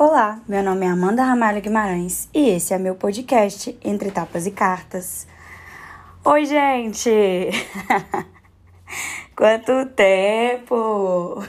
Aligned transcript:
Olá, 0.00 0.40
meu 0.46 0.62
nome 0.62 0.86
é 0.86 0.90
Amanda 0.90 1.24
Ramalho 1.24 1.60
Guimarães 1.60 2.28
e 2.32 2.50
esse 2.50 2.72
é 2.72 2.78
meu 2.78 2.94
podcast 2.94 3.76
Entre 3.82 4.12
Tapas 4.12 4.46
e 4.46 4.52
Cartas. 4.52 5.26
Oi, 6.24 6.44
gente! 6.44 7.10
Quanto 9.34 9.86
tempo! 9.96 11.42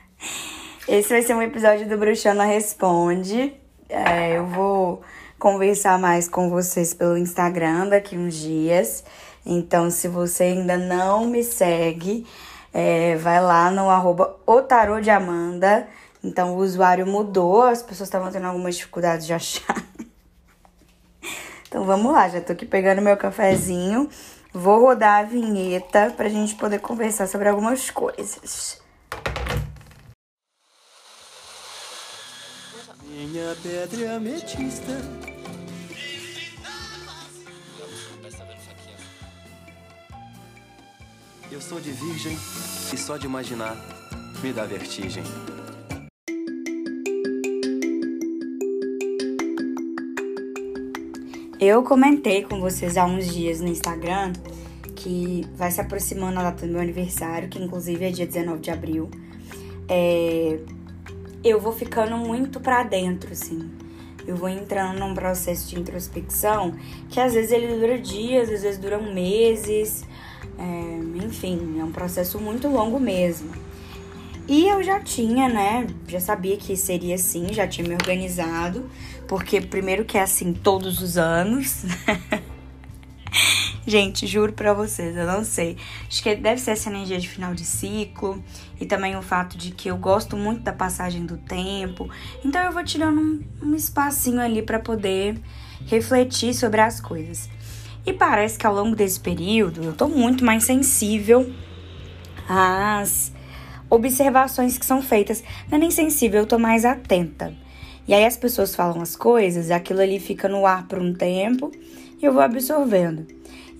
Esse 0.88 1.10
vai 1.10 1.20
ser 1.20 1.34
um 1.34 1.42
episódio 1.42 1.86
do 1.86 1.98
Bruxana 1.98 2.46
Responde. 2.46 3.54
É, 3.86 4.38
eu 4.38 4.46
vou 4.46 5.02
conversar 5.38 5.98
mais 5.98 6.26
com 6.26 6.48
vocês 6.48 6.94
pelo 6.94 7.18
Instagram 7.18 7.88
daqui 7.88 8.16
uns 8.16 8.34
dias. 8.34 9.04
Então, 9.44 9.90
se 9.90 10.08
você 10.08 10.44
ainda 10.44 10.78
não 10.78 11.26
me 11.26 11.44
segue, 11.44 12.26
é, 12.72 13.16
vai 13.16 13.42
lá 13.42 13.70
no 13.70 13.90
arroba 13.90 14.38
Amanda 15.14 15.86
então 16.24 16.54
o 16.54 16.56
usuário 16.56 17.06
mudou, 17.06 17.62
as 17.62 17.82
pessoas 17.82 18.08
estavam 18.08 18.32
tendo 18.32 18.46
algumas 18.46 18.76
dificuldades 18.76 19.26
de 19.26 19.34
achar. 19.34 19.84
então 21.68 21.84
vamos 21.84 22.10
lá, 22.10 22.30
já 22.30 22.40
tô 22.40 22.54
aqui 22.54 22.64
pegando 22.64 23.02
meu 23.02 23.16
cafezinho. 23.16 24.08
Vou 24.52 24.80
rodar 24.80 25.20
a 25.20 25.22
vinheta 25.24 26.14
pra 26.16 26.28
gente 26.30 26.54
poder 26.54 26.78
conversar 26.78 27.28
sobre 27.28 27.48
algumas 27.48 27.90
coisas. 27.90 28.80
Minha 33.06 33.54
pedra 33.62 34.16
ametista. 34.16 34.92
Eu 41.52 41.60
sou 41.60 41.78
de 41.80 41.92
virgem 41.92 42.36
e 42.92 42.96
só 42.96 43.16
de 43.16 43.26
imaginar 43.26 43.76
me 44.42 44.52
dá 44.52 44.64
vertigem. 44.64 45.22
Eu 51.66 51.82
comentei 51.82 52.42
com 52.42 52.60
vocês 52.60 52.98
há 52.98 53.06
uns 53.06 53.32
dias 53.32 53.58
no 53.58 53.68
Instagram 53.68 54.34
que 54.94 55.46
vai 55.56 55.70
se 55.70 55.80
aproximando 55.80 56.38
a 56.38 56.42
data 56.42 56.66
do 56.66 56.72
meu 56.72 56.80
aniversário, 56.82 57.48
que 57.48 57.58
inclusive 57.58 58.04
é 58.04 58.10
dia 58.10 58.26
19 58.26 58.60
de 58.60 58.70
abril. 58.70 59.10
É, 59.88 60.58
eu 61.42 61.58
vou 61.58 61.72
ficando 61.72 62.18
muito 62.18 62.60
pra 62.60 62.82
dentro, 62.82 63.32
assim. 63.32 63.70
Eu 64.26 64.36
vou 64.36 64.50
entrando 64.50 64.98
num 64.98 65.14
processo 65.14 65.66
de 65.70 65.80
introspecção 65.80 66.74
que 67.08 67.18
às 67.18 67.32
vezes 67.32 67.50
ele 67.50 67.78
dura 67.78 67.98
dias, 67.98 68.50
às 68.50 68.60
vezes 68.60 68.78
dura 68.78 68.98
meses. 68.98 70.04
É, 70.58 71.24
enfim, 71.24 71.80
é 71.80 71.84
um 71.84 71.92
processo 71.92 72.38
muito 72.38 72.68
longo 72.68 73.00
mesmo. 73.00 73.50
E 74.46 74.68
eu 74.68 74.82
já 74.82 75.00
tinha, 75.00 75.48
né? 75.48 75.86
Já 76.06 76.20
sabia 76.20 76.56
que 76.56 76.76
seria 76.76 77.14
assim, 77.14 77.52
já 77.52 77.66
tinha 77.66 77.86
me 77.86 77.94
organizado. 77.94 78.88
Porque, 79.26 79.60
primeiro, 79.60 80.04
que 80.04 80.18
é 80.18 80.22
assim 80.22 80.52
todos 80.52 81.00
os 81.00 81.16
anos. 81.16 81.84
Gente, 83.86 84.26
juro 84.26 84.52
pra 84.52 84.72
vocês, 84.72 85.16
eu 85.16 85.26
não 85.26 85.44
sei. 85.44 85.76
Acho 86.08 86.22
que 86.22 86.34
deve 86.34 86.60
ser 86.60 86.72
essa 86.72 86.88
energia 86.88 87.18
de 87.18 87.28
final 87.28 87.54
de 87.54 87.64
ciclo. 87.64 88.42
E 88.80 88.86
também 88.86 89.16
o 89.16 89.22
fato 89.22 89.56
de 89.56 89.70
que 89.70 89.90
eu 89.90 89.96
gosto 89.96 90.36
muito 90.36 90.62
da 90.62 90.72
passagem 90.72 91.24
do 91.24 91.36
tempo. 91.36 92.08
Então 92.44 92.62
eu 92.62 92.72
vou 92.72 92.84
tirando 92.84 93.20
um, 93.20 93.42
um 93.62 93.74
espacinho 93.74 94.40
ali 94.40 94.62
para 94.62 94.78
poder 94.78 95.38
refletir 95.86 96.54
sobre 96.54 96.80
as 96.80 97.00
coisas. 97.00 97.48
E 98.06 98.12
parece 98.12 98.58
que 98.58 98.66
ao 98.66 98.74
longo 98.74 98.94
desse 98.94 99.18
período 99.18 99.82
eu 99.82 99.92
tô 99.94 100.08
muito 100.08 100.44
mais 100.44 100.64
sensível 100.64 101.50
às 102.48 103.32
observações 103.94 104.76
que 104.76 104.86
são 104.86 105.00
feitas. 105.00 105.42
Não 105.70 105.76
é 105.76 105.80
nem 105.80 105.90
sensível, 105.90 106.40
eu 106.40 106.46
tô 106.46 106.58
mais 106.58 106.84
atenta. 106.84 107.54
E 108.06 108.12
aí 108.12 108.24
as 108.24 108.36
pessoas 108.36 108.74
falam 108.74 109.00
as 109.00 109.16
coisas, 109.16 109.70
aquilo 109.70 110.00
ali 110.00 110.20
fica 110.20 110.48
no 110.48 110.66
ar 110.66 110.86
por 110.86 110.98
um 110.98 111.14
tempo 111.14 111.70
e 112.20 112.24
eu 112.24 112.32
vou 112.32 112.42
absorvendo. 112.42 113.26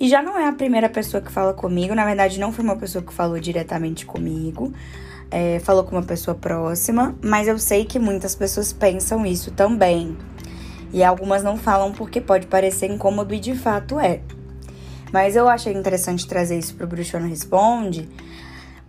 E 0.00 0.08
já 0.08 0.22
não 0.22 0.38
é 0.38 0.48
a 0.48 0.52
primeira 0.52 0.88
pessoa 0.88 1.20
que 1.20 1.30
fala 1.30 1.52
comigo, 1.52 1.94
na 1.94 2.05
verdade 2.05 2.40
não 2.40 2.52
foi 2.52 2.64
uma 2.64 2.77
pessoa 2.77 3.05
que 3.05 3.12
falou 3.12 3.39
diretamente 3.39 4.06
comigo, 4.06 4.72
é, 5.30 5.58
falou 5.61 5.84
com 5.84 5.92
uma 5.92 6.02
pessoa 6.02 6.34
próxima, 6.34 7.14
mas 7.22 7.46
eu 7.46 7.58
sei 7.58 7.84
que 7.84 7.98
muitas 7.98 8.34
pessoas 8.34 8.72
pensam 8.72 9.27
isso 9.27 9.50
também. 9.50 10.16
E 10.92 11.02
algumas 11.05 11.42
não 11.42 11.56
falam 11.56 11.92
porque 11.92 12.20
pode 12.20 12.46
parecer 12.46 12.90
incômodo 12.90 13.34
e 13.34 13.40
de 13.40 13.55
fato 13.55 14.00
é. 14.00 14.20
Mas 15.12 15.36
eu 15.36 15.48
achei 15.48 15.72
interessante 15.72 16.27
trazer 16.27 16.58
isso 16.58 16.74
pro 16.74 16.86
Bruxona 16.86 17.27
Responde, 17.27 18.08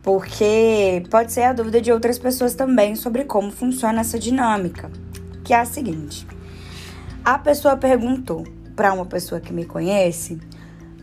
porque 0.05 1.01
pode 1.09 1.33
ser 1.33 1.41
a 1.41 1.51
dúvida 1.51 1.81
de 1.81 1.91
outras 1.91 2.19
pessoas 2.19 2.53
também 2.53 2.95
sobre 2.95 3.23
como 3.23 3.49
funciona 3.51 4.01
essa 4.01 4.19
dinâmica 4.19 4.91
que 5.43 5.51
é 5.51 5.59
a 5.59 5.65
seguinte: 5.65 6.27
a 7.23 7.39
pessoa 7.39 7.75
perguntou 7.75 8.45
para 8.75 8.93
uma 8.93 9.07
pessoa 9.07 9.41
que 9.41 9.51
me 9.51 9.65
conhece 9.65 10.39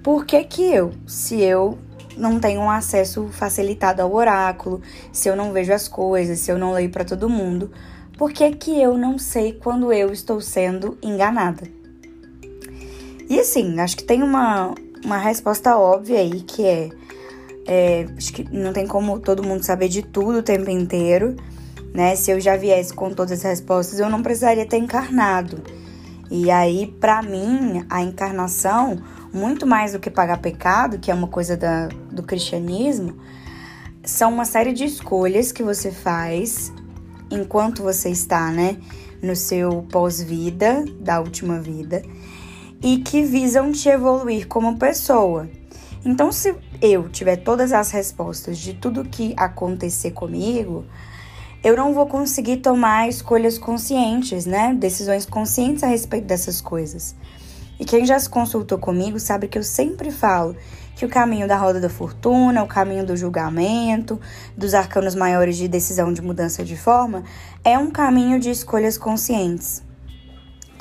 por 0.04 0.24
que 0.24 0.44
que 0.44 0.62
eu, 0.62 0.92
se 1.04 1.40
eu 1.40 1.76
não 2.16 2.38
tenho 2.38 2.60
um 2.60 2.70
acesso 2.70 3.26
facilitado 3.32 4.00
ao 4.02 4.14
oráculo, 4.14 4.80
se 5.10 5.28
eu 5.28 5.34
não 5.34 5.52
vejo 5.52 5.72
as 5.72 5.88
coisas, 5.88 6.38
se 6.38 6.52
eu 6.52 6.58
não 6.58 6.72
leio 6.72 6.90
para 6.90 7.04
todo 7.04 7.28
mundo, 7.28 7.72
por 8.16 8.30
que 8.30 8.52
que 8.52 8.80
eu 8.80 8.96
não 8.96 9.18
sei 9.18 9.52
quando 9.52 9.92
eu 9.92 10.12
estou 10.12 10.40
sendo 10.40 10.96
enganada? 11.02 11.66
E 13.28 13.40
assim, 13.40 13.80
acho 13.80 13.96
que 13.96 14.04
tem 14.04 14.22
uma, 14.22 14.74
uma 15.04 15.16
resposta 15.16 15.76
óbvia 15.76 16.18
aí 16.20 16.42
que 16.42 16.64
é, 16.64 16.90
é 17.66 18.06
acho 18.16 18.32
que 18.32 18.44
não 18.50 18.72
tem 18.72 18.86
como 18.86 19.18
todo 19.20 19.42
mundo 19.42 19.62
saber 19.62 19.88
de 19.88 20.02
tudo 20.02 20.38
o 20.38 20.42
tempo 20.42 20.70
inteiro 20.70 21.36
né? 21.92 22.16
Se 22.16 22.30
eu 22.30 22.40
já 22.40 22.56
viesse 22.56 22.92
com 22.92 23.10
todas 23.10 23.32
as 23.32 23.42
respostas, 23.42 23.98
eu 23.98 24.08
não 24.08 24.22
precisaria 24.22 24.66
ter 24.66 24.78
encarnado. 24.78 25.62
E 26.30 26.50
aí, 26.50 26.86
para 26.86 27.22
mim, 27.22 27.84
a 27.90 28.02
encarnação, 28.02 29.02
muito 29.32 29.66
mais 29.66 29.92
do 29.92 30.00
que 30.00 30.10
pagar 30.10 30.38
pecado, 30.38 30.98
que 30.98 31.10
é 31.10 31.14
uma 31.14 31.28
coisa 31.28 31.56
da, 31.56 31.88
do 32.10 32.22
cristianismo, 32.22 33.18
são 34.02 34.32
uma 34.32 34.44
série 34.44 34.72
de 34.72 34.84
escolhas 34.84 35.52
que 35.52 35.62
você 35.62 35.90
faz 35.90 36.72
enquanto 37.30 37.82
você 37.82 38.08
está, 38.08 38.50
né, 38.50 38.78
no 39.22 39.36
seu 39.36 39.86
pós-vida, 39.90 40.84
da 41.00 41.20
última 41.20 41.60
vida, 41.60 42.02
e 42.82 42.98
que 42.98 43.22
visam 43.22 43.70
te 43.70 43.88
evoluir 43.88 44.48
como 44.48 44.78
pessoa. 44.78 45.48
Então, 46.04 46.32
se 46.32 46.54
eu 46.80 47.08
tiver 47.08 47.36
todas 47.36 47.72
as 47.72 47.92
respostas 47.92 48.58
de 48.58 48.74
tudo 48.74 49.04
que 49.04 49.34
acontecer 49.36 50.10
comigo, 50.10 50.84
eu 51.62 51.76
não 51.76 51.94
vou 51.94 52.06
conseguir 52.06 52.56
tomar 52.56 53.08
escolhas 53.08 53.56
conscientes, 53.56 54.44
né? 54.44 54.74
Decisões 54.74 55.24
conscientes 55.24 55.84
a 55.84 55.86
respeito 55.86 56.26
dessas 56.26 56.60
coisas. 56.60 57.14
E 57.78 57.84
quem 57.84 58.04
já 58.04 58.18
se 58.18 58.28
consultou 58.28 58.78
comigo 58.78 59.20
sabe 59.20 59.46
que 59.46 59.56
eu 59.56 59.62
sempre 59.62 60.10
falo 60.10 60.56
que 60.96 61.04
o 61.04 61.08
caminho 61.08 61.46
da 61.46 61.56
roda 61.56 61.80
da 61.80 61.88
fortuna, 61.88 62.64
o 62.64 62.66
caminho 62.66 63.06
do 63.06 63.16
julgamento, 63.16 64.20
dos 64.56 64.74
arcanos 64.74 65.14
maiores 65.14 65.56
de 65.56 65.68
decisão 65.68 66.12
de 66.12 66.20
mudança 66.20 66.64
de 66.64 66.76
forma, 66.76 67.22
é 67.64 67.78
um 67.78 67.92
caminho 67.92 68.40
de 68.40 68.50
escolhas 68.50 68.98
conscientes. 68.98 69.82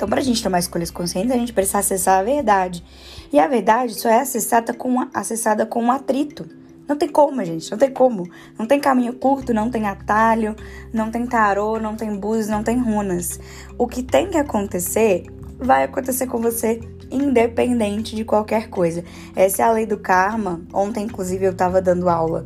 Então, 0.02 0.10
para 0.10 0.20
a 0.20 0.24
gente 0.24 0.42
tomar 0.42 0.58
escolhas 0.58 0.90
conscientes, 0.90 1.30
a 1.30 1.36
gente 1.36 1.52
precisa 1.52 1.78
acessar 1.78 2.18
a 2.18 2.24
verdade. 2.24 2.82
E 3.32 3.38
a 3.38 3.46
verdade 3.46 3.94
só 3.94 4.08
é 4.08 4.18
acessada 4.18 4.74
com, 4.74 5.08
acessada 5.14 5.64
com 5.64 5.80
um 5.80 5.92
atrito. 5.92 6.44
Não 6.88 6.96
tem 6.96 7.08
como, 7.08 7.44
gente, 7.44 7.70
não 7.70 7.78
tem 7.78 7.88
como. 7.88 8.28
Não 8.58 8.66
tem 8.66 8.80
caminho 8.80 9.12
curto, 9.12 9.54
não 9.54 9.70
tem 9.70 9.86
atalho, 9.86 10.56
não 10.92 11.08
tem 11.08 11.24
tarô, 11.24 11.78
não 11.78 11.94
tem 11.94 12.16
búzios, 12.16 12.48
não 12.48 12.64
tem 12.64 12.80
runas. 12.80 13.38
O 13.78 13.86
que 13.86 14.02
tem 14.02 14.28
que 14.28 14.36
acontecer 14.36 15.26
vai 15.56 15.84
acontecer 15.84 16.26
com 16.26 16.38
você 16.38 16.80
independente 17.08 18.16
de 18.16 18.24
qualquer 18.24 18.70
coisa. 18.70 19.04
Essa 19.36 19.62
é 19.62 19.64
a 19.66 19.70
lei 19.70 19.86
do 19.86 19.98
karma. 19.98 20.62
Ontem, 20.72 21.04
inclusive, 21.04 21.44
eu 21.44 21.54
tava 21.54 21.80
dando 21.80 22.08
aula 22.08 22.44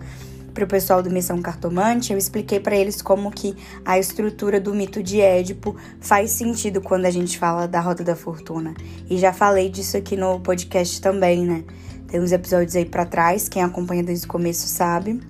para 0.57 0.65
o 0.65 0.67
pessoal 0.67 1.03
do 1.03 1.11
Missão 1.11 1.43
Cartomante, 1.43 2.15
eu 2.15 2.19
expliquei 2.19 2.59
para 2.59 2.75
eles 2.75 3.03
como 3.03 3.31
que 3.31 3.55
a 3.85 3.99
estrutura 3.99 4.59
do 4.59 4.75
mito 4.75 5.03
de 5.03 5.21
Édipo 5.21 5.77
faz 6.01 6.31
sentido 6.31 6.81
quando 6.81 7.05
a 7.05 7.11
gente 7.11 7.39
fala 7.39 7.69
da 7.69 7.79
Roda 7.79 8.03
da 8.03 8.17
Fortuna. 8.17 8.73
E 9.11 9.19
já 9.19 9.35
falei 9.35 9.69
disso 9.69 9.99
aqui 9.99 10.17
no 10.17 10.41
podcast 10.41 10.99
também, 11.03 11.45
né? 11.45 11.63
Tem 12.09 12.19
uns 12.19 12.33
episódios 12.33 12.75
aí 12.75 12.87
para 12.87 13.05
trás, 13.05 13.51
quem 13.51 13.63
acompanha 13.63 14.03
desde 14.03 14.25
o 14.25 14.29
começo 14.31 14.67
sabe 14.67 15.21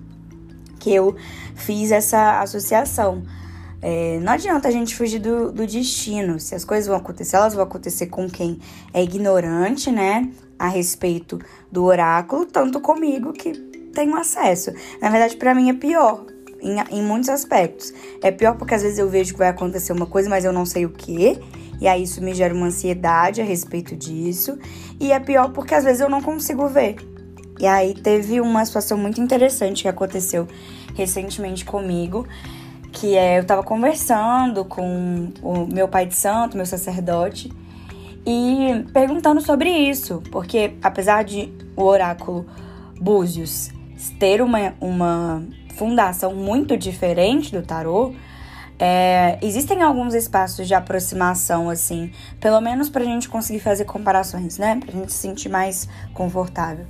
que 0.79 0.93
eu 0.93 1.13
fiz 1.55 1.91
essa 1.91 2.39
associação. 2.39 3.21
É, 3.81 4.19
não 4.21 4.31
adianta 4.31 4.69
a 4.69 4.71
gente 4.71 4.95
fugir 4.95 5.19
do, 5.19 5.51
do, 5.51 5.67
destino. 5.67 6.39
Se 6.39 6.55
as 6.55 6.63
coisas 6.63 6.87
vão 6.87 6.95
acontecer, 6.95 7.35
elas 7.35 7.53
vão 7.53 7.63
acontecer 7.63 8.05
com 8.05 8.29
quem 8.29 8.59
é 8.93 9.03
ignorante, 9.03 9.91
né? 9.91 10.31
A 10.57 10.69
respeito 10.69 11.37
do 11.69 11.83
oráculo, 11.83 12.45
tanto 12.45 12.79
comigo 12.79 13.33
que 13.33 13.66
tenho 13.97 14.15
acesso. 14.15 14.71
Na 15.01 15.09
verdade, 15.09 15.35
para 15.37 15.55
mim 15.55 15.69
é 15.69 15.73
pior. 15.73 16.23
Em, 16.61 16.97
em 16.97 17.03
muitos 17.03 17.29
aspectos. 17.29 17.93
É 18.21 18.31
pior 18.31 18.55
porque 18.57 18.73
às 18.73 18.81
vezes 18.81 18.97
eu 18.99 19.09
vejo 19.09 19.33
que 19.33 19.39
vai 19.39 19.49
acontecer 19.49 19.91
uma 19.91 20.05
coisa, 20.05 20.29
mas 20.29 20.45
eu 20.45 20.53
não 20.53 20.65
sei 20.65 20.85
o 20.85 20.89
que. 20.89 21.39
E 21.79 21.87
aí 21.87 22.03
isso 22.03 22.21
me 22.21 22.33
gera 22.33 22.53
uma 22.53 22.67
ansiedade 22.67 23.41
a 23.41 23.43
respeito 23.43 23.95
disso. 23.95 24.57
E 24.99 25.11
é 25.11 25.19
pior 25.19 25.51
porque 25.51 25.73
às 25.73 25.83
vezes 25.83 26.01
eu 26.01 26.09
não 26.09 26.21
consigo 26.21 26.67
ver. 26.67 26.95
E 27.59 27.65
aí 27.65 27.95
teve 27.95 28.39
uma 28.39 28.63
situação 28.65 28.97
muito 28.97 29.19
interessante 29.19 29.83
que 29.83 29.87
aconteceu 29.87 30.47
recentemente 30.95 31.65
comigo, 31.65 32.27
que 32.91 33.15
é 33.15 33.39
eu 33.39 33.45
tava 33.45 33.63
conversando 33.63 34.63
com 34.65 35.31
o 35.41 35.67
meu 35.71 35.87
pai 35.87 36.05
de 36.05 36.15
santo, 36.15 36.55
meu 36.55 36.65
sacerdote, 36.65 37.51
e 38.25 38.83
perguntando 38.93 39.41
sobre 39.41 39.69
isso, 39.69 40.21
porque 40.31 40.73
apesar 40.83 41.23
de 41.23 41.51
o 41.75 41.83
oráculo 41.83 42.45
Búzios 42.99 43.69
ter 44.19 44.41
uma, 44.41 44.73
uma 44.79 45.43
fundação 45.75 46.33
muito 46.33 46.77
diferente 46.77 47.51
do 47.51 47.61
tarô, 47.61 48.13
é, 48.79 49.39
existem 49.41 49.81
alguns 49.81 50.13
espaços 50.13 50.67
de 50.67 50.73
aproximação, 50.75 51.69
assim, 51.69 52.11
pelo 52.39 52.61
menos 52.61 52.89
pra 52.89 53.03
gente 53.03 53.27
conseguir 53.27 53.59
fazer 53.59 53.85
comparações, 53.85 54.57
né? 54.57 54.79
Pra 54.79 54.91
gente 54.91 55.11
se 55.11 55.17
sentir 55.17 55.49
mais 55.49 55.87
confortável. 56.13 56.85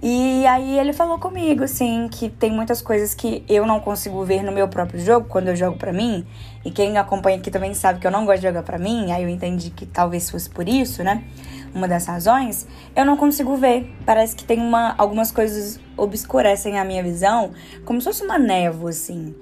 E 0.00 0.46
aí 0.46 0.78
ele 0.78 0.92
falou 0.92 1.18
comigo, 1.18 1.64
assim, 1.64 2.08
que 2.08 2.28
tem 2.28 2.52
muitas 2.52 2.80
coisas 2.80 3.14
que 3.14 3.44
eu 3.48 3.66
não 3.66 3.80
consigo 3.80 4.24
ver 4.24 4.44
no 4.44 4.52
meu 4.52 4.68
próprio 4.68 5.00
jogo, 5.00 5.26
quando 5.28 5.48
eu 5.48 5.56
jogo 5.56 5.76
pra 5.76 5.92
mim. 5.92 6.24
E 6.64 6.70
quem 6.70 6.96
acompanha 6.96 7.36
aqui 7.36 7.50
também 7.50 7.74
sabe 7.74 7.98
que 7.98 8.06
eu 8.06 8.10
não 8.10 8.24
gosto 8.24 8.40
de 8.40 8.46
jogar 8.46 8.62
pra 8.62 8.78
mim, 8.78 9.10
aí 9.10 9.24
eu 9.24 9.28
entendi 9.28 9.70
que 9.70 9.86
talvez 9.86 10.30
fosse 10.30 10.48
por 10.48 10.68
isso, 10.68 11.02
né? 11.02 11.24
Uma 11.74 11.86
das 11.86 12.06
razões, 12.06 12.66
eu 12.96 13.04
não 13.04 13.16
consigo 13.16 13.56
ver. 13.56 13.90
Parece 14.04 14.34
que 14.34 14.44
tem 14.44 14.58
uma, 14.58 14.94
algumas 14.96 15.30
coisas 15.30 15.78
obscurecem 15.96 16.78
a 16.78 16.84
minha 16.84 17.02
visão, 17.02 17.52
como 17.84 18.00
se 18.00 18.06
fosse 18.06 18.22
uma 18.24 18.38
névoa, 18.38 18.90
assim. 18.90 19.34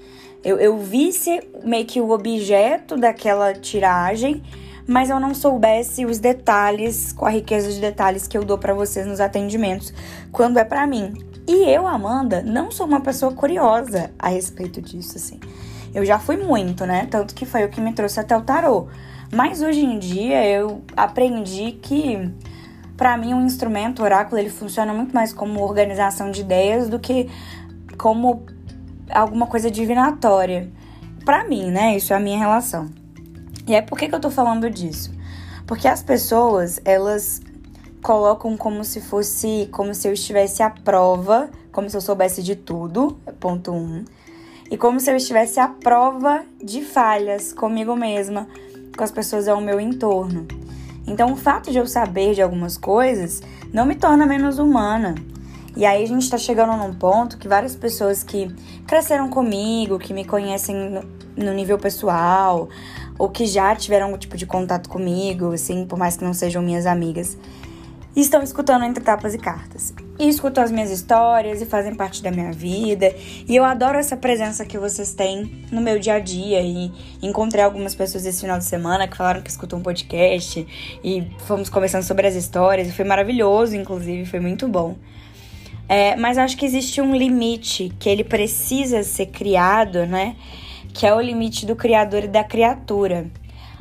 Eu, 0.44 0.58
eu 0.58 0.78
visse 0.78 1.40
meio 1.64 1.84
que 1.84 2.00
o 2.00 2.10
objeto 2.10 2.96
daquela 2.96 3.52
tiragem, 3.52 4.42
mas 4.86 5.10
eu 5.10 5.18
não 5.18 5.34
soubesse 5.34 6.06
os 6.06 6.18
detalhes, 6.18 7.12
com 7.12 7.26
a 7.26 7.30
riqueza 7.30 7.72
de 7.72 7.80
detalhes 7.80 8.28
que 8.28 8.38
eu 8.38 8.44
dou 8.44 8.56
para 8.56 8.72
vocês 8.72 9.06
nos 9.06 9.20
atendimentos 9.20 9.92
quando 10.30 10.58
é 10.58 10.64
para 10.64 10.86
mim. 10.86 11.12
E 11.48 11.68
eu, 11.68 11.86
Amanda, 11.86 12.42
não 12.42 12.70
sou 12.70 12.86
uma 12.86 13.00
pessoa 13.00 13.32
curiosa 13.32 14.10
a 14.18 14.28
respeito 14.28 14.80
disso, 14.80 15.16
assim. 15.16 15.40
Eu 15.94 16.04
já 16.04 16.18
fui 16.18 16.36
muito, 16.36 16.84
né? 16.84 17.06
Tanto 17.10 17.34
que 17.34 17.46
foi 17.46 17.64
o 17.64 17.68
que 17.68 17.80
me 17.80 17.92
trouxe 17.92 18.20
até 18.20 18.36
o 18.36 18.42
tarô. 18.42 18.88
Mas 19.32 19.62
hoje 19.62 19.80
em 19.80 19.98
dia 19.98 20.46
eu 20.46 20.82
aprendi 20.96 21.72
que 21.72 22.32
para 22.96 23.16
mim 23.16 23.34
um 23.34 23.44
instrumento, 23.44 24.00
o 24.00 24.04
oráculo, 24.04 24.40
ele 24.40 24.48
funciona 24.48 24.92
muito 24.92 25.14
mais 25.14 25.32
como 25.32 25.62
organização 25.62 26.30
de 26.30 26.40
ideias 26.40 26.88
do 26.88 26.98
que 26.98 27.28
como 27.98 28.46
alguma 29.10 29.46
coisa 29.46 29.70
divinatória. 29.70 30.70
Para 31.24 31.44
mim, 31.44 31.70
né? 31.70 31.96
Isso 31.96 32.12
é 32.12 32.16
a 32.16 32.20
minha 32.20 32.38
relação. 32.38 32.88
E 33.66 33.74
aí, 33.74 33.82
por 33.82 33.98
que, 33.98 34.08
que 34.08 34.14
eu 34.14 34.20
tô 34.20 34.30
falando 34.30 34.70
disso? 34.70 35.12
Porque 35.66 35.88
as 35.88 36.02
pessoas, 36.02 36.80
elas 36.84 37.42
colocam 38.02 38.56
como 38.56 38.84
se 38.84 39.00
fosse, 39.00 39.68
como 39.72 39.92
se 39.92 40.06
eu 40.06 40.12
estivesse 40.12 40.62
à 40.62 40.70
prova, 40.70 41.50
como 41.72 41.90
se 41.90 41.96
eu 41.96 42.00
soubesse 42.00 42.42
de 42.42 42.54
tudo, 42.54 43.18
ponto 43.40 43.72
um. 43.72 44.04
E 44.70 44.76
como 44.76 44.98
se 45.00 45.10
eu 45.10 45.16
estivesse 45.16 45.60
à 45.60 45.68
prova 45.68 46.44
de 46.62 46.82
falhas 46.82 47.52
comigo 47.52 47.94
mesma, 47.96 48.48
com 48.96 49.04
as 49.04 49.10
pessoas 49.10 49.46
ao 49.46 49.60
meu 49.60 49.78
entorno. 49.78 50.46
Então, 51.06 51.32
o 51.32 51.36
fato 51.36 51.70
de 51.70 51.78
eu 51.78 51.86
saber 51.86 52.34
de 52.34 52.42
algumas 52.42 52.76
coisas 52.76 53.42
não 53.72 53.86
me 53.86 53.94
torna 53.94 54.26
menos 54.26 54.58
humana. 54.58 55.14
E 55.76 55.84
aí 55.84 56.02
a 56.02 56.06
gente 56.06 56.28
tá 56.28 56.38
chegando 56.38 56.76
num 56.76 56.94
ponto 56.94 57.36
que 57.36 57.46
várias 57.46 57.76
pessoas 57.76 58.22
que 58.22 58.50
cresceram 58.86 59.28
comigo, 59.28 59.98
que 59.98 60.14
me 60.14 60.24
conhecem 60.24 61.00
no 61.36 61.52
nível 61.52 61.78
pessoal, 61.78 62.68
ou 63.18 63.28
que 63.28 63.46
já 63.46 63.76
tiveram 63.76 64.06
algum 64.06 64.18
tipo 64.18 64.36
de 64.36 64.46
contato 64.46 64.88
comigo, 64.88 65.52
assim, 65.52 65.84
por 65.84 65.98
mais 65.98 66.16
que 66.16 66.24
não 66.24 66.32
sejam 66.32 66.62
minhas 66.62 66.86
amigas, 66.86 67.36
estão 68.16 68.42
escutando 68.42 68.84
entre 68.84 69.04
tapas 69.04 69.34
e 69.34 69.38
cartas. 69.38 69.92
E 70.18 70.28
escutam 70.28 70.64
as 70.64 70.70
minhas 70.70 70.90
histórias 70.90 71.60
e 71.60 71.66
fazem 71.66 71.94
parte 71.94 72.22
da 72.22 72.30
minha 72.30 72.52
vida. 72.52 73.14
E 73.48 73.54
eu 73.54 73.64
adoro 73.64 73.98
essa 73.98 74.16
presença 74.16 74.64
que 74.64 74.78
vocês 74.78 75.12
têm 75.12 75.64
no 75.70 75.80
meu 75.80 75.98
dia 75.98 76.14
a 76.14 76.18
dia. 76.18 76.60
E 76.60 76.90
encontrei 77.22 77.62
algumas 77.62 77.94
pessoas 77.94 78.24
esse 78.24 78.40
final 78.40 78.58
de 78.58 78.64
semana 78.64 79.06
que 79.06 79.16
falaram 79.16 79.42
que 79.42 79.50
escutam 79.50 79.78
um 79.78 79.82
podcast. 79.82 80.66
E 81.04 81.26
fomos 81.46 81.68
conversando 81.68 82.02
sobre 82.02 82.26
as 82.26 82.34
histórias. 82.34 82.88
E 82.88 82.92
foi 82.92 83.04
maravilhoso, 83.04 83.76
inclusive, 83.76 84.24
foi 84.24 84.40
muito 84.40 84.66
bom. 84.66 84.96
É, 85.88 86.16
mas 86.16 86.38
acho 86.38 86.56
que 86.56 86.66
existe 86.66 87.00
um 87.00 87.14
limite 87.14 87.92
que 87.98 88.08
ele 88.08 88.24
precisa 88.24 89.02
ser 89.02 89.26
criado, 89.26 90.04
né? 90.06 90.34
que 90.96 91.06
é 91.06 91.14
o 91.14 91.20
limite 91.20 91.66
do 91.66 91.76
criador 91.76 92.24
e 92.24 92.28
da 92.28 92.42
criatura. 92.42 93.26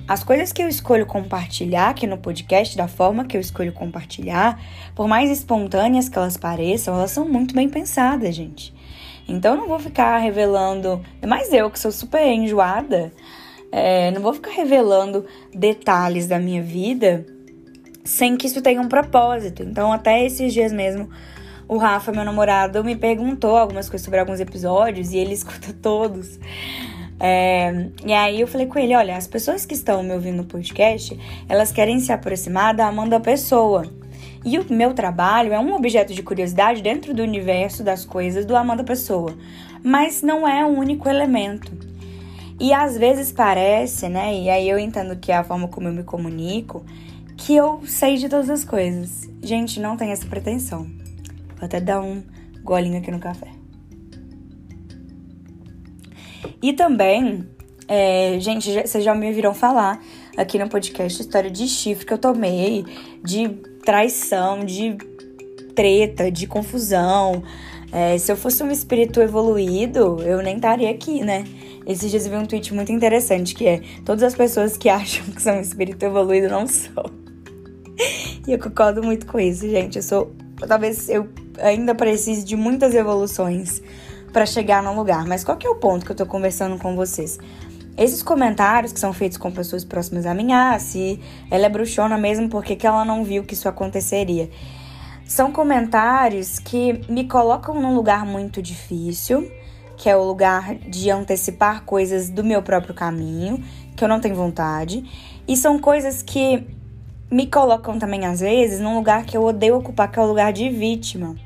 As 0.07 0.23
coisas 0.23 0.53
que 0.53 0.61
eu 0.61 0.67
escolho 0.67 1.05
compartilhar 1.05 1.89
aqui 1.89 2.05
no 2.05 2.17
podcast, 2.17 2.77
da 2.77 2.87
forma 2.87 3.25
que 3.25 3.35
eu 3.35 3.41
escolho 3.41 3.73
compartilhar, 3.73 4.61
por 4.93 5.07
mais 5.07 5.31
espontâneas 5.31 6.07
que 6.07 6.17
elas 6.17 6.37
pareçam, 6.37 6.93
elas 6.93 7.09
são 7.09 7.27
muito 7.27 7.55
bem 7.55 7.67
pensadas, 7.67 8.35
gente. 8.35 8.73
Então 9.27 9.55
eu 9.55 9.61
não 9.61 9.67
vou 9.67 9.79
ficar 9.79 10.19
revelando, 10.19 11.03
é 11.21 11.25
mais 11.25 11.51
eu 11.51 11.71
que 11.71 11.79
sou 11.79 11.91
super 11.91 12.23
enjoada, 12.23 13.11
é, 13.71 14.11
não 14.11 14.21
vou 14.21 14.33
ficar 14.33 14.51
revelando 14.51 15.25
detalhes 15.51 16.27
da 16.27 16.37
minha 16.37 16.61
vida 16.61 17.25
sem 18.03 18.37
que 18.37 18.45
isso 18.45 18.61
tenha 18.61 18.79
um 18.79 18.87
propósito. 18.87 19.63
Então, 19.63 19.91
até 19.91 20.23
esses 20.23 20.53
dias 20.53 20.71
mesmo, 20.71 21.09
o 21.67 21.77
Rafa, 21.77 22.11
meu 22.11 22.23
namorado, 22.23 22.83
me 22.83 22.95
perguntou 22.95 23.57
algumas 23.57 23.89
coisas 23.89 24.05
sobre 24.05 24.19
alguns 24.19 24.39
episódios 24.39 25.11
e 25.11 25.17
ele 25.17 25.33
escuta 25.35 25.73
todos. 25.73 26.39
É, 27.19 27.87
e 28.05 28.13
aí 28.13 28.41
eu 28.41 28.47
falei 28.47 28.67
com 28.67 28.77
ele, 28.77 28.95
olha, 28.95 29.15
as 29.15 29.27
pessoas 29.27 29.65
que 29.65 29.73
estão 29.73 30.03
me 30.03 30.13
ouvindo 30.13 30.37
no 30.37 30.43
podcast, 30.45 31.17
elas 31.47 31.71
querem 31.71 31.99
se 31.99 32.11
aproximar 32.11 32.73
da 32.73 32.87
Amanda 32.87 33.19
Pessoa. 33.19 33.85
E 34.43 34.59
o 34.59 34.65
meu 34.71 34.93
trabalho 34.93 35.53
é 35.53 35.59
um 35.59 35.73
objeto 35.73 36.13
de 36.13 36.21
curiosidade 36.21 36.81
dentro 36.81 37.13
do 37.13 37.23
universo 37.23 37.83
das 37.83 38.05
coisas 38.05 38.45
do 38.45 38.55
Amanda 38.55 38.83
Pessoa, 38.83 39.35
mas 39.83 40.21
não 40.21 40.47
é 40.47 40.63
o 40.65 40.69
único 40.69 41.09
elemento. 41.09 41.71
E 42.59 42.73
às 42.73 42.97
vezes 42.97 43.31
parece, 43.31 44.07
né? 44.07 44.33
E 44.33 44.49
aí 44.49 44.69
eu 44.69 44.79
entendo 44.79 45.15
que 45.17 45.31
é 45.31 45.37
a 45.37 45.43
forma 45.43 45.67
como 45.67 45.87
eu 45.87 45.93
me 45.93 46.03
comunico, 46.03 46.85
que 47.35 47.55
eu 47.55 47.81
sei 47.85 48.17
de 48.17 48.29
todas 48.29 48.49
as 48.49 48.63
coisas. 48.63 49.29
Gente, 49.41 49.79
não 49.79 49.97
tem 49.97 50.11
essa 50.11 50.25
pretensão. 50.25 50.83
Vou 51.57 51.65
até 51.65 51.81
dar 51.81 52.01
um 52.01 52.23
golinho 52.63 52.99
aqui 52.99 53.11
no 53.11 53.19
café. 53.19 53.64
E 56.61 56.73
também, 56.73 57.47
é, 57.87 58.37
gente, 58.39 58.71
vocês 58.71 59.03
já 59.03 59.13
me 59.13 59.31
viram 59.31 59.53
falar 59.53 60.01
aqui 60.35 60.57
no 60.57 60.69
podcast 60.69 61.21
história 61.21 61.49
de 61.49 61.67
chifre 61.67 62.05
que 62.05 62.13
eu 62.13 62.17
tomei, 62.17 62.85
de 63.23 63.49
traição, 63.83 64.65
de 64.65 64.97
treta, 65.75 66.31
de 66.31 66.47
confusão. 66.47 67.43
É, 67.91 68.17
se 68.17 68.31
eu 68.31 68.35
fosse 68.35 68.63
um 68.63 68.71
espírito 68.71 69.21
evoluído, 69.21 70.21
eu 70.23 70.41
nem 70.41 70.55
estaria 70.55 70.89
aqui, 70.89 71.23
né? 71.23 71.43
Esses 71.85 72.09
dias 72.09 72.25
eu 72.25 72.31
vi 72.31 72.37
um 72.37 72.45
tweet 72.45 72.73
muito 72.73 72.91
interessante 72.91 73.53
que 73.53 73.67
é: 73.67 73.81
todas 74.03 74.23
as 74.23 74.33
pessoas 74.33 74.75
que 74.75 74.89
acham 74.89 75.25
que 75.27 75.41
são 75.41 75.57
um 75.57 75.61
espírito 75.61 76.03
evoluído 76.03 76.49
não 76.49 76.65
são. 76.67 77.05
e 78.47 78.51
eu 78.51 78.59
concordo 78.59 79.03
muito 79.03 79.25
com 79.25 79.39
isso, 79.39 79.69
gente. 79.69 79.97
Eu 79.97 80.03
sou. 80.03 80.35
Talvez 80.67 81.09
eu 81.09 81.27
ainda 81.59 81.93
precise 81.93 82.43
de 82.43 82.55
muitas 82.55 82.95
evoluções 82.95 83.81
para 84.35 84.45
chegar 84.45 84.83
num 84.83 84.97
lugar. 84.97 85.25
Mas 85.25 85.45
qual 85.45 85.55
que 85.55 85.65
é 85.65 85.69
o 85.69 85.75
ponto 85.75 86.05
que 86.05 86.11
eu 86.11 86.15
tô 86.15 86.25
conversando 86.25 86.77
com 86.77 86.93
vocês? 86.93 87.39
Esses 87.97 88.21
comentários 88.21 88.91
que 88.91 88.99
são 88.99 89.13
feitos 89.13 89.37
com 89.37 89.49
pessoas 89.49 89.85
próximas 89.85 90.25
a 90.25 90.33
mim, 90.33 90.51
ah, 90.51 90.77
se 90.77 91.21
ela 91.49 91.67
é 91.67 91.69
bruxona 91.69 92.17
mesmo, 92.17 92.49
por 92.49 92.61
que, 92.61 92.75
que 92.75 92.85
ela 92.85 93.05
não 93.05 93.23
viu 93.23 93.45
que 93.45 93.53
isso 93.53 93.69
aconteceria? 93.69 94.49
São 95.25 95.53
comentários 95.53 96.59
que 96.59 97.01
me 97.07 97.29
colocam 97.29 97.81
num 97.81 97.95
lugar 97.95 98.25
muito 98.25 98.61
difícil, 98.61 99.49
que 99.95 100.09
é 100.09 100.17
o 100.17 100.23
lugar 100.25 100.75
de 100.75 101.09
antecipar 101.09 101.85
coisas 101.85 102.29
do 102.29 102.43
meu 102.43 102.61
próprio 102.61 102.93
caminho, 102.93 103.63
que 103.95 104.03
eu 104.03 104.09
não 104.09 104.19
tenho 104.19 104.35
vontade, 104.35 105.01
e 105.47 105.55
são 105.55 105.79
coisas 105.79 106.21
que 106.21 106.67
me 107.31 107.47
colocam 107.47 107.97
também, 107.97 108.25
às 108.25 108.41
vezes, 108.41 108.81
num 108.81 108.95
lugar 108.95 109.23
que 109.23 109.37
eu 109.37 109.45
odeio 109.45 109.77
ocupar, 109.77 110.11
que 110.11 110.19
é 110.19 110.21
o 110.21 110.25
lugar 110.25 110.51
de 110.51 110.69
vítima. 110.69 111.37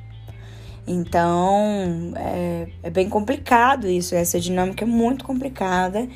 Então, 0.91 2.13
é, 2.15 2.67
é 2.81 2.89
bem 2.89 3.07
complicado 3.07 3.87
isso, 3.87 4.15
essa 4.15 4.39
dinâmica 4.39 4.83
é 4.83 4.87
muito 4.87 5.23
complicada. 5.23 6.07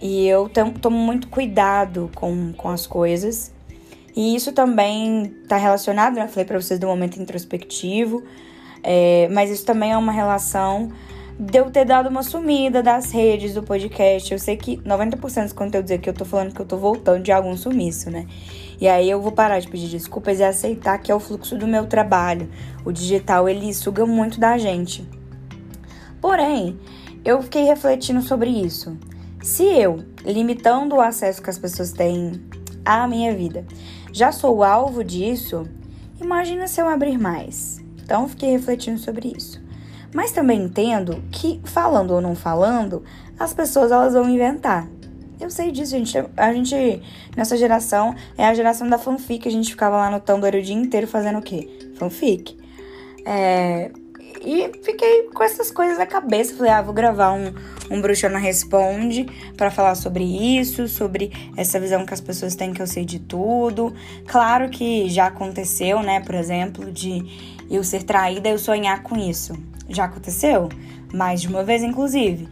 E 0.00 0.26
eu 0.26 0.48
tomo 0.48 0.96
muito 0.96 1.28
cuidado 1.28 2.10
com, 2.14 2.54
com 2.54 2.68
as 2.70 2.86
coisas. 2.86 3.52
E 4.16 4.34
isso 4.34 4.52
também 4.52 5.34
está 5.42 5.58
relacionado, 5.58 6.14
né? 6.14 6.24
Eu 6.24 6.28
falei 6.28 6.46
para 6.46 6.58
vocês 6.58 6.80
do 6.80 6.86
momento 6.86 7.20
introspectivo, 7.20 8.22
é, 8.82 9.28
mas 9.30 9.50
isso 9.50 9.66
também 9.66 9.92
é 9.92 9.98
uma 9.98 10.12
relação 10.12 10.90
de 11.38 11.58
eu 11.58 11.70
ter 11.70 11.84
dado 11.84 12.08
uma 12.08 12.22
sumida 12.22 12.82
das 12.82 13.10
redes 13.10 13.52
do 13.52 13.62
podcast. 13.62 14.32
Eu 14.32 14.38
sei 14.38 14.56
que 14.56 14.78
90% 14.78 15.42
dos 15.42 15.52
conteúdos 15.52 15.90
aqui 15.90 16.08
eu 16.08 16.14
tô 16.14 16.24
falando 16.24 16.54
que 16.54 16.60
eu 16.60 16.66
tô 16.66 16.78
voltando 16.78 17.22
de 17.22 17.32
algum 17.32 17.54
sumiço, 17.54 18.10
né? 18.10 18.26
E 18.80 18.86
aí 18.86 19.08
eu 19.08 19.20
vou 19.20 19.32
parar 19.32 19.58
de 19.58 19.68
pedir 19.68 19.88
desculpas 19.88 20.38
e 20.38 20.44
aceitar 20.44 20.98
que 20.98 21.10
é 21.10 21.14
o 21.14 21.20
fluxo 21.20 21.56
do 21.56 21.66
meu 21.66 21.86
trabalho. 21.86 22.50
O 22.84 22.92
digital 22.92 23.48
ele 23.48 23.72
suga 23.72 24.04
muito 24.04 24.38
da 24.38 24.58
gente. 24.58 25.08
Porém, 26.20 26.78
eu 27.24 27.42
fiquei 27.42 27.64
refletindo 27.64 28.20
sobre 28.22 28.50
isso. 28.50 28.96
Se 29.42 29.64
eu, 29.64 30.04
limitando 30.24 30.96
o 30.96 31.00
acesso 31.00 31.42
que 31.42 31.50
as 31.50 31.58
pessoas 31.58 31.92
têm 31.92 32.42
à 32.84 33.06
minha 33.06 33.34
vida, 33.34 33.64
já 34.12 34.32
sou 34.32 34.62
alvo 34.62 35.04
disso, 35.04 35.68
imagina 36.20 36.66
se 36.66 36.80
eu 36.80 36.88
abrir 36.88 37.18
mais. 37.18 37.84
Então, 38.02 38.28
fiquei 38.28 38.50
refletindo 38.50 38.98
sobre 38.98 39.32
isso. 39.36 39.60
Mas 40.14 40.32
também 40.32 40.62
entendo 40.62 41.22
que, 41.30 41.60
falando 41.64 42.12
ou 42.12 42.20
não 42.20 42.34
falando, 42.34 43.02
as 43.38 43.52
pessoas 43.52 43.90
elas 43.90 44.14
vão 44.14 44.28
inventar. 44.28 44.88
Eu 45.40 45.50
sei 45.50 45.70
disso, 45.70 45.90
gente. 45.90 46.16
A 46.36 46.52
gente, 46.52 47.02
nessa 47.36 47.56
geração, 47.56 48.14
é 48.38 48.46
a 48.46 48.54
geração 48.54 48.88
da 48.88 48.98
fanfic. 48.98 49.46
A 49.46 49.50
gente 49.50 49.70
ficava 49.70 49.96
lá 49.96 50.10
no 50.10 50.20
Tumblr 50.20 50.58
o 50.58 50.62
dia 50.62 50.74
inteiro 50.74 51.06
fazendo 51.06 51.38
o 51.38 51.42
quê? 51.42 51.68
Fanfic. 51.98 52.56
É, 53.24 53.90
e 54.46 54.70
fiquei 54.82 55.24
com 55.34 55.42
essas 55.42 55.70
coisas 55.70 55.98
na 55.98 56.06
cabeça. 56.06 56.54
Falei, 56.54 56.72
ah, 56.72 56.80
vou 56.80 56.94
gravar 56.94 57.32
um, 57.32 57.52
um 57.90 58.00
Bruxona 58.00 58.38
Responde 58.38 59.26
para 59.56 59.70
falar 59.70 59.94
sobre 59.94 60.24
isso, 60.24 60.88
sobre 60.88 61.32
essa 61.56 61.80
visão 61.80 62.06
que 62.06 62.14
as 62.14 62.20
pessoas 62.20 62.54
têm 62.54 62.72
que 62.72 62.80
eu 62.80 62.86
sei 62.86 63.04
de 63.04 63.18
tudo. 63.18 63.94
Claro 64.26 64.68
que 64.68 65.08
já 65.08 65.26
aconteceu, 65.26 66.00
né? 66.00 66.20
Por 66.20 66.34
exemplo, 66.34 66.92
de 66.92 67.56
eu 67.70 67.82
ser 67.82 68.04
traída 68.04 68.48
e 68.48 68.52
eu 68.52 68.58
sonhar 68.58 69.02
com 69.02 69.16
isso. 69.16 69.54
Já 69.88 70.04
aconteceu? 70.04 70.68
Mais 71.12 71.40
de 71.40 71.48
uma 71.48 71.62
vez, 71.62 71.82
inclusive. 71.82 72.48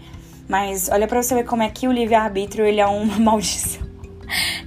Mas 0.48 0.88
olha 0.90 1.06
pra 1.06 1.22
você 1.22 1.34
ver 1.34 1.44
como 1.44 1.62
é 1.62 1.68
que 1.68 1.88
o 1.88 1.92
livre-arbítrio 1.92 2.64
ele 2.64 2.80
é 2.80 2.86
uma 2.86 3.18
maldição. 3.20 3.82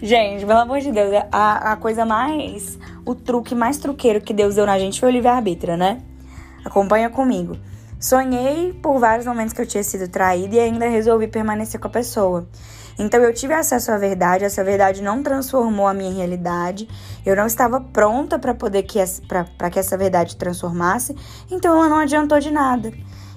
Gente, 0.01 0.45
pelo 0.45 0.59
amor 0.59 0.79
de 0.79 0.91
Deus, 0.91 1.11
a, 1.31 1.73
a 1.73 1.75
coisa 1.75 2.05
mais. 2.05 2.77
O 3.05 3.15
truque 3.15 3.55
mais 3.55 3.77
truqueiro 3.77 4.21
que 4.21 4.33
Deus 4.33 4.55
deu 4.55 4.65
na 4.65 4.77
gente 4.77 4.99
foi 4.99 5.09
o 5.09 5.11
livre-arbítrio, 5.11 5.77
né? 5.77 6.01
Acompanha 6.63 7.09
comigo. 7.09 7.57
Sonhei 7.99 8.73
por 8.73 8.99
vários 8.99 9.25
momentos 9.25 9.53
que 9.53 9.61
eu 9.61 9.65
tinha 9.65 9.83
sido 9.83 10.07
traída 10.07 10.55
e 10.55 10.59
ainda 10.59 10.87
resolvi 10.87 11.27
permanecer 11.27 11.79
com 11.79 11.87
a 11.87 11.91
pessoa. 11.91 12.47
Então 12.99 13.21
eu 13.21 13.33
tive 13.33 13.53
acesso 13.53 13.91
à 13.91 13.97
verdade, 13.97 14.43
essa 14.43 14.63
verdade 14.63 15.03
não 15.03 15.21
transformou 15.21 15.87
a 15.87 15.93
minha 15.93 16.11
realidade. 16.11 16.87
Eu 17.25 17.35
não 17.35 17.45
estava 17.45 17.79
pronta 17.79 18.39
para 18.39 18.53
poder 18.53 18.83
que 18.83 18.99
para 19.27 19.69
que 19.69 19.77
essa 19.79 19.97
verdade 19.97 20.35
transformasse, 20.35 21.15
então 21.51 21.75
ela 21.75 21.89
não 21.89 21.97
adiantou 21.97 22.39
de 22.39 22.51
nada. 22.51 22.91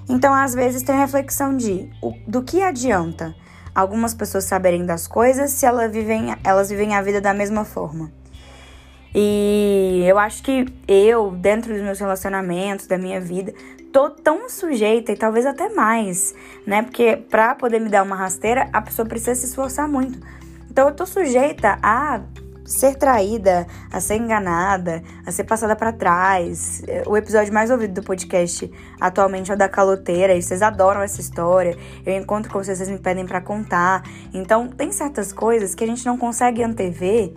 Então, 0.09 0.33
às 0.33 0.53
vezes, 0.53 0.83
tem 0.83 0.95
a 0.95 0.99
reflexão 0.99 1.55
de 1.55 1.89
o, 2.01 2.13
do 2.27 2.41
que 2.43 2.61
adianta 2.61 3.35
algumas 3.73 4.13
pessoas 4.13 4.43
saberem 4.43 4.85
das 4.85 5.07
coisas 5.07 5.51
se 5.51 5.65
elas 5.65 5.91
vivem, 5.91 6.35
elas 6.43 6.69
vivem 6.69 6.95
a 6.95 7.01
vida 7.01 7.21
da 7.21 7.33
mesma 7.33 7.63
forma. 7.63 8.11
E 9.13 10.03
eu 10.05 10.17
acho 10.17 10.41
que 10.41 10.65
eu, 10.87 11.31
dentro 11.31 11.73
dos 11.73 11.81
meus 11.81 11.99
relacionamentos, 11.99 12.87
da 12.87 12.97
minha 12.97 13.19
vida, 13.19 13.53
tô 13.91 14.09
tão 14.09 14.49
sujeita 14.49 15.11
e 15.11 15.15
talvez 15.15 15.45
até 15.45 15.69
mais, 15.69 16.33
né? 16.65 16.81
Porque 16.81 17.17
pra 17.29 17.55
poder 17.55 17.79
me 17.79 17.89
dar 17.89 18.03
uma 18.03 18.15
rasteira, 18.15 18.69
a 18.71 18.81
pessoa 18.81 19.07
precisa 19.07 19.35
se 19.35 19.47
esforçar 19.47 19.87
muito. 19.87 20.19
Então 20.69 20.87
eu 20.87 20.95
tô 20.95 21.05
sujeita 21.05 21.77
a 21.83 22.21
ser 22.63 22.95
traída, 22.95 23.67
a 23.91 23.99
ser 23.99 24.15
enganada, 24.15 25.03
a 25.25 25.31
ser 25.31 25.43
passada 25.43 25.75
para 25.75 25.91
trás. 25.91 26.81
O 27.05 27.17
episódio 27.17 27.53
mais 27.53 27.69
ouvido 27.69 27.95
do 27.95 28.03
podcast 28.03 28.71
atualmente 28.99 29.51
é 29.51 29.55
o 29.55 29.57
da 29.57 29.67
caloteira, 29.67 30.33
e 30.33 30.41
vocês 30.41 30.61
adoram 30.61 31.01
essa 31.01 31.19
história. 31.19 31.77
Eu 32.05 32.15
encontro 32.15 32.49
com 32.49 32.63
vocês, 32.63 32.77
vocês 32.77 32.89
me 32.89 32.97
pedem 32.97 33.25
para 33.25 33.41
contar. 33.41 34.03
Então, 34.33 34.69
tem 34.69 34.91
certas 34.93 35.33
coisas 35.33 35.75
que 35.75 35.83
a 35.83 35.87
gente 35.87 36.05
não 36.05 36.17
consegue 36.17 36.63
antever. 36.63 37.33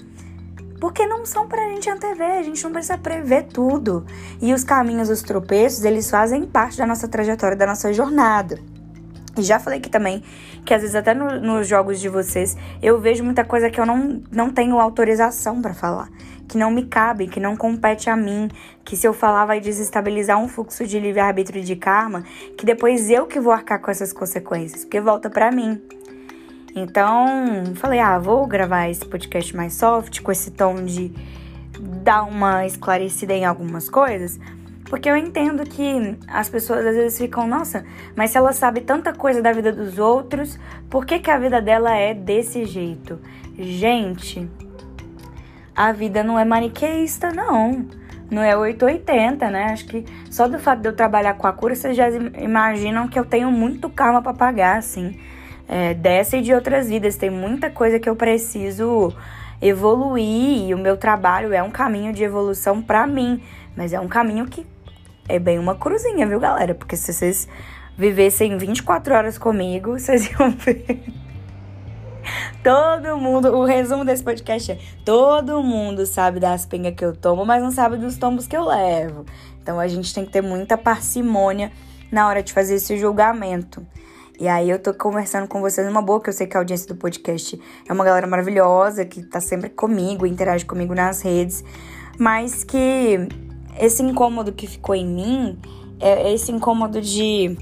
Porque 0.84 1.06
não 1.06 1.24
são 1.24 1.48
pra 1.48 1.66
gente 1.70 1.88
antever, 1.88 2.32
a 2.32 2.42
gente 2.42 2.62
não 2.62 2.70
precisa 2.70 2.98
prever 2.98 3.44
tudo. 3.44 4.04
E 4.38 4.52
os 4.52 4.62
caminhos, 4.62 5.08
os 5.08 5.22
tropeços, 5.22 5.82
eles 5.82 6.10
fazem 6.10 6.44
parte 6.44 6.76
da 6.76 6.84
nossa 6.84 7.08
trajetória, 7.08 7.56
da 7.56 7.66
nossa 7.66 7.90
jornada. 7.90 8.60
E 9.34 9.40
já 9.40 9.58
falei 9.58 9.78
aqui 9.78 9.88
também 9.88 10.22
que 10.62 10.74
às 10.74 10.82
vezes 10.82 10.94
até 10.94 11.14
no, 11.14 11.40
nos 11.40 11.66
jogos 11.66 11.98
de 11.98 12.10
vocês 12.10 12.54
eu 12.82 13.00
vejo 13.00 13.24
muita 13.24 13.46
coisa 13.46 13.70
que 13.70 13.80
eu 13.80 13.86
não, 13.86 14.22
não 14.30 14.50
tenho 14.50 14.78
autorização 14.78 15.62
para 15.62 15.72
falar, 15.72 16.10
que 16.46 16.58
não 16.58 16.70
me 16.70 16.84
cabe, 16.84 17.28
que 17.28 17.40
não 17.40 17.56
compete 17.56 18.10
a 18.10 18.16
mim, 18.16 18.50
que 18.84 18.94
se 18.94 19.08
eu 19.08 19.14
falar 19.14 19.46
vai 19.46 19.62
desestabilizar 19.62 20.38
um 20.38 20.48
fluxo 20.48 20.86
de 20.86 21.00
livre-arbítrio 21.00 21.64
de 21.64 21.76
karma, 21.76 22.24
que 22.58 22.66
depois 22.66 23.08
eu 23.08 23.26
que 23.26 23.40
vou 23.40 23.54
arcar 23.54 23.80
com 23.80 23.90
essas 23.90 24.12
consequências, 24.12 24.84
porque 24.84 25.00
volta 25.00 25.30
para 25.30 25.50
mim. 25.50 25.80
Então, 26.74 27.74
falei, 27.76 28.00
ah, 28.00 28.18
vou 28.18 28.46
gravar 28.46 28.88
esse 28.88 29.04
podcast 29.04 29.54
mais 29.54 29.74
soft, 29.74 30.20
com 30.20 30.32
esse 30.32 30.50
tom 30.50 30.84
de 30.84 31.12
dar 32.02 32.24
uma 32.24 32.66
esclarecida 32.66 33.32
em 33.32 33.44
algumas 33.44 33.88
coisas, 33.88 34.40
porque 34.90 35.08
eu 35.08 35.16
entendo 35.16 35.64
que 35.64 36.16
as 36.28 36.48
pessoas 36.48 36.84
às 36.84 36.94
vezes 36.94 37.18
ficam, 37.18 37.46
nossa, 37.46 37.84
mas 38.16 38.30
se 38.30 38.38
ela 38.38 38.52
sabe 38.52 38.80
tanta 38.80 39.12
coisa 39.12 39.40
da 39.40 39.52
vida 39.52 39.72
dos 39.72 39.98
outros, 39.98 40.58
por 40.90 41.06
que, 41.06 41.18
que 41.20 41.30
a 41.30 41.38
vida 41.38 41.62
dela 41.62 41.96
é 41.96 42.12
desse 42.12 42.64
jeito? 42.64 43.18
Gente, 43.56 44.48
a 45.74 45.92
vida 45.92 46.22
não 46.22 46.38
é 46.38 46.44
maniqueísta, 46.44 47.32
não. 47.32 47.86
Não 48.30 48.42
é 48.42 48.56
880, 48.56 49.50
né? 49.50 49.64
Acho 49.66 49.86
que 49.86 50.04
só 50.30 50.48
do 50.48 50.58
fato 50.58 50.80
de 50.80 50.88
eu 50.88 50.96
trabalhar 50.96 51.34
com 51.34 51.46
a 51.46 51.52
cura, 51.52 51.74
vocês 51.74 51.96
já 51.96 52.08
imaginam 52.10 53.06
que 53.06 53.18
eu 53.18 53.24
tenho 53.24 53.50
muito 53.50 53.88
karma 53.88 54.22
para 54.22 54.34
pagar, 54.34 54.78
assim. 54.78 55.18
É, 55.66 55.94
dessa 55.94 56.36
e 56.36 56.42
de 56.42 56.52
outras 56.52 56.88
vidas. 56.88 57.16
Tem 57.16 57.30
muita 57.30 57.70
coisa 57.70 57.98
que 57.98 58.08
eu 58.08 58.14
preciso 58.14 59.14
evoluir 59.60 60.68
e 60.68 60.74
o 60.74 60.78
meu 60.78 60.96
trabalho 60.96 61.52
é 61.52 61.62
um 61.62 61.70
caminho 61.70 62.12
de 62.12 62.22
evolução 62.22 62.82
para 62.82 63.06
mim, 63.06 63.42
mas 63.76 63.92
é 63.92 64.00
um 64.00 64.08
caminho 64.08 64.46
que 64.46 64.66
é 65.28 65.38
bem 65.38 65.58
uma 65.58 65.74
cruzinha, 65.74 66.26
viu, 66.26 66.38
galera? 66.38 66.74
Porque 66.74 66.96
se 66.96 67.12
vocês 67.12 67.48
vivessem 67.96 68.58
24 68.58 69.14
horas 69.14 69.38
comigo, 69.38 69.92
vocês 69.98 70.30
iam 70.30 70.50
ver. 70.50 71.02
Todo 72.62 73.18
mundo, 73.18 73.54
o 73.54 73.64
resumo 73.64 74.04
desse 74.04 74.22
podcast 74.22 74.72
é: 74.72 74.78
todo 75.04 75.62
mundo 75.62 76.06
sabe 76.06 76.40
das 76.40 76.64
pingas 76.64 76.94
que 76.94 77.04
eu 77.04 77.14
tomo, 77.14 77.44
mas 77.44 77.62
não 77.62 77.70
sabe 77.70 77.96
dos 77.96 78.16
tombos 78.16 78.46
que 78.46 78.56
eu 78.56 78.64
levo. 78.64 79.24
Então 79.62 79.78
a 79.78 79.86
gente 79.86 80.12
tem 80.14 80.24
que 80.24 80.32
ter 80.32 80.42
muita 80.42 80.76
parcimônia 80.76 81.70
na 82.10 82.26
hora 82.28 82.42
de 82.42 82.52
fazer 82.52 82.76
esse 82.76 82.98
julgamento. 82.98 83.86
E 84.38 84.48
aí 84.48 84.68
eu 84.68 84.80
tô 84.80 84.92
conversando 84.92 85.46
com 85.46 85.60
vocês 85.60 85.86
numa 85.86 86.02
boa, 86.02 86.20
que 86.20 86.28
eu 86.28 86.32
sei 86.32 86.46
que 86.46 86.56
a 86.56 86.60
audiência 86.60 86.88
do 86.88 86.96
podcast 86.96 87.60
é 87.88 87.92
uma 87.92 88.04
galera 88.04 88.26
maravilhosa, 88.26 89.04
que 89.04 89.22
tá 89.22 89.40
sempre 89.40 89.70
comigo, 89.70 90.26
interage 90.26 90.64
comigo 90.64 90.92
nas 90.92 91.22
redes, 91.22 91.62
mas 92.18 92.64
que 92.64 93.28
esse 93.78 94.02
incômodo 94.02 94.52
que 94.52 94.66
ficou 94.66 94.94
em 94.94 95.06
mim 95.06 95.58
é 96.00 96.32
esse 96.32 96.50
incômodo 96.50 97.00
de. 97.00 97.56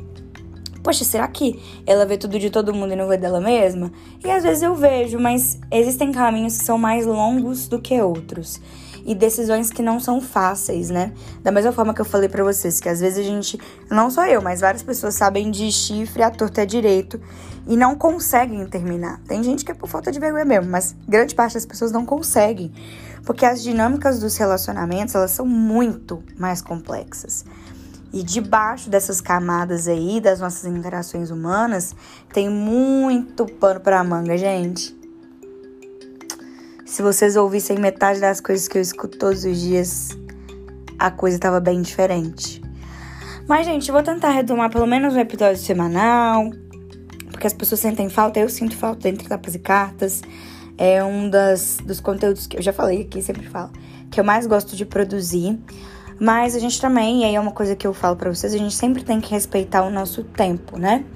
Poxa, 0.83 1.05
será 1.05 1.29
que 1.29 1.62
ela 1.87 2.07
vê 2.07 2.17
tudo 2.17 2.38
de 2.38 2.50
todo 2.50 2.75
mundo 2.75 2.95
e 2.95 2.97
não 2.97 3.07
vê 3.07 3.17
dela 3.19 3.41
mesma? 3.41 3.93
E 4.25 4.31
às 4.31 4.43
vezes 4.43 4.62
eu 4.62 4.75
vejo, 4.75 5.19
mas 5.19 5.61
existem 5.71 6.11
caminhos 6.11 6.59
que 6.59 6.64
são 6.64 6.79
mais 6.79 7.07
longos 7.07 7.69
do 7.69 7.79
que 7.79 8.00
outros. 8.00 8.61
E 9.05 9.15
decisões 9.15 9.71
que 9.71 9.83
não 9.83 9.99
são 9.99 10.21
fáceis, 10.21 10.91
né? 10.91 11.13
Da 11.43 11.51
mesma 11.51 11.73
forma 11.73 11.93
que 11.93 12.01
eu 12.01 12.05
falei 12.05 12.29
para 12.29 12.45
vocês, 12.45 12.81
que 12.81 12.89
às 12.89 13.01
vezes 13.01 13.19
a 13.19 13.23
gente, 13.23 13.59
não 13.91 14.11
só 14.11 14.27
eu, 14.27 14.41
mas 14.41 14.61
várias 14.61 14.83
pessoas 14.83 15.15
sabem 15.15 15.51
de 15.51 15.71
chifre 15.73 16.23
a 16.23 16.31
torta 16.31 16.63
é 16.63 16.67
direito 16.67 17.21
e 17.67 17.77
não 17.77 17.95
conseguem 17.95 18.65
terminar. 18.67 19.21
Tem 19.27 19.43
gente 19.43 19.65
que 19.65 19.71
é 19.71 19.75
por 19.75 19.89
falta 19.89 20.11
de 20.11 20.21
vergonha 20.21 20.45
mesmo, 20.45 20.71
mas 20.71 20.95
grande 21.07 21.35
parte 21.35 21.55
das 21.55 21.67
pessoas 21.67 21.93
não 21.93 22.05
conseguem. 22.05 22.73
Porque 23.25 23.47
as 23.47 23.63
dinâmicas 23.63 24.19
dos 24.19 24.37
relacionamentos, 24.37 25.15
elas 25.15 25.31
são 25.31 25.47
muito 25.47 26.23
mais 26.37 26.61
complexas. 26.61 27.45
E 28.13 28.23
debaixo 28.23 28.91
dessas 28.91 29.21
camadas 29.21 29.89
aí 29.89 30.21
das 30.21 30.39
nossas 30.41 30.65
interações 30.67 31.31
humanas, 31.31 31.95
tem 32.33 32.51
muito 32.51 33.47
pano 33.47 33.81
para 33.81 34.03
manga, 34.05 34.37
gente. 34.37 35.02
Se 36.93 37.01
vocês 37.01 37.37
ouvissem 37.37 37.79
metade 37.79 38.21
das 38.21 38.39
coisas 38.39 38.69
que 38.69 38.77
eu 38.77 38.83
escuto 38.83 39.17
todos 39.17 39.47
os 39.47 39.59
dias, 39.59 40.11
a 40.99 41.11
coisa 41.11 41.39
tava 41.39 41.59
bem 41.59 41.81
diferente. 41.81 42.61
Mas, 43.49 43.65
gente, 43.65 43.89
eu 43.89 43.95
vou 43.95 44.03
tentar 44.03 44.29
retomar 44.29 44.69
pelo 44.69 44.87
menos 44.87 45.15
um 45.15 45.19
episódio 45.19 45.57
semanal, 45.57 46.51
porque 47.31 47.47
as 47.47 47.55
pessoas 47.55 47.81
sentem 47.81 48.11
falta, 48.11 48.41
eu 48.41 48.49
sinto 48.51 48.77
falta 48.77 49.01
dentro 49.01 49.27
tapas 49.27 49.55
e 49.55 49.59
cartas 49.59 50.21
é 50.77 51.03
um 51.03 51.31
das, 51.31 51.79
dos 51.83 51.99
conteúdos 51.99 52.47
que 52.47 52.59
eu 52.59 52.63
já 52.63 52.75
falei 52.75 53.01
aqui, 53.01 53.23
sempre 53.23 53.49
falo, 53.49 53.71
que 54.11 54.21
eu 54.21 54.25
mais 54.25 54.47
gosto 54.47 54.77
de 54.77 54.85
produzir. 54.85 55.59
Mas 56.21 56.55
a 56.55 56.59
gente 56.59 56.79
também, 56.79 57.23
e 57.23 57.25
aí 57.25 57.35
é 57.35 57.41
uma 57.41 57.53
coisa 57.53 57.75
que 57.75 57.87
eu 57.87 57.95
falo 57.95 58.17
para 58.17 58.29
vocês, 58.29 58.53
a 58.53 58.59
gente 58.59 58.75
sempre 58.75 59.03
tem 59.03 59.19
que 59.19 59.31
respeitar 59.31 59.83
o 59.83 59.89
nosso 59.89 60.25
tempo, 60.25 60.79
né? 60.79 61.07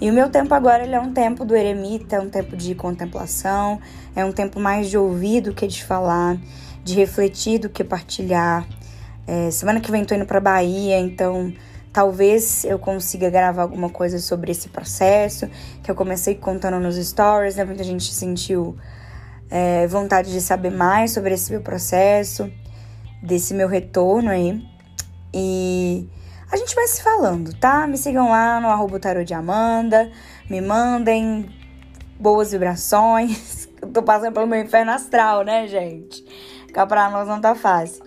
E 0.00 0.10
o 0.10 0.12
meu 0.12 0.28
tempo 0.28 0.52
agora 0.52 0.84
ele 0.84 0.94
é 0.94 1.00
um 1.00 1.12
tempo 1.12 1.44
do 1.44 1.56
eremita, 1.56 2.16
é 2.16 2.20
um 2.20 2.28
tempo 2.28 2.56
de 2.56 2.74
contemplação, 2.74 3.80
é 4.14 4.24
um 4.24 4.32
tempo 4.32 4.60
mais 4.60 4.90
de 4.90 4.98
ouvir 4.98 5.40
do 5.40 5.54
que 5.54 5.66
de 5.66 5.82
falar, 5.82 6.36
de 6.84 6.94
refletir 6.94 7.58
do 7.58 7.68
que 7.68 7.82
partilhar. 7.82 8.66
É, 9.26 9.50
semana 9.50 9.80
que 9.80 9.90
vem 9.90 10.04
tô 10.04 10.14
indo 10.14 10.26
pra 10.26 10.38
Bahia, 10.38 10.98
então 10.98 11.52
Talvez 11.96 12.62
eu 12.66 12.78
consiga 12.78 13.30
gravar 13.30 13.62
alguma 13.62 13.88
coisa 13.88 14.18
sobre 14.18 14.52
esse 14.52 14.68
processo, 14.68 15.48
que 15.82 15.90
eu 15.90 15.94
comecei 15.94 16.34
contando 16.34 16.78
nos 16.78 16.96
stories, 16.96 17.56
né? 17.56 17.64
Muita 17.64 17.82
gente 17.82 18.12
sentiu 18.12 18.76
é, 19.48 19.86
vontade 19.86 20.30
de 20.30 20.42
saber 20.42 20.68
mais 20.68 21.12
sobre 21.12 21.32
esse 21.32 21.50
meu 21.50 21.62
processo, 21.62 22.52
desse 23.22 23.54
meu 23.54 23.66
retorno 23.66 24.28
aí. 24.28 24.62
E 25.32 26.06
a 26.50 26.56
gente 26.56 26.74
vai 26.74 26.86
se 26.86 27.02
falando, 27.02 27.52
tá? 27.54 27.86
Me 27.86 27.98
sigam 27.98 28.28
lá 28.28 28.60
no 28.60 28.68
arroba 28.68 29.00
tarô 29.00 29.24
de 29.24 29.34
Amanda, 29.34 30.10
me 30.48 30.60
mandem 30.60 31.48
boas 32.18 32.52
vibrações. 32.52 33.68
Eu 33.82 33.88
tô 33.88 34.02
passando 34.02 34.32
pelo 34.32 34.46
meu 34.46 34.60
inferno 34.60 34.92
astral, 34.92 35.44
né, 35.44 35.66
gente? 35.66 36.24
Cá 36.72 36.86
pra 36.86 37.10
nós 37.10 37.28
não 37.28 37.40
tá 37.40 37.54
fácil. 37.54 38.04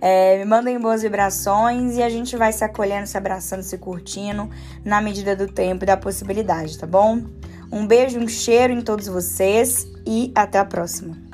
É, 0.00 0.38
me 0.38 0.44
mandem 0.44 0.78
boas 0.78 1.02
vibrações 1.02 1.96
e 1.96 2.02
a 2.02 2.08
gente 2.08 2.36
vai 2.36 2.52
se 2.52 2.62
acolhendo, 2.62 3.06
se 3.06 3.16
abraçando, 3.16 3.62
se 3.62 3.78
curtindo 3.78 4.48
na 4.84 5.00
medida 5.00 5.34
do 5.34 5.46
tempo 5.46 5.84
e 5.84 5.86
da 5.86 5.96
possibilidade, 5.96 6.78
tá 6.78 6.86
bom? 6.86 7.22
Um 7.72 7.86
beijo, 7.86 8.18
um 8.18 8.28
cheiro 8.28 8.72
em 8.72 8.82
todos 8.82 9.06
vocês 9.06 9.86
e 10.06 10.32
até 10.34 10.58
a 10.58 10.64
próxima. 10.64 11.25